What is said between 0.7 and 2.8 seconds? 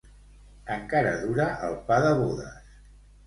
Encara dura el pa de bodes.